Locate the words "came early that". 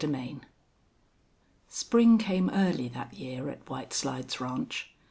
2.17-3.13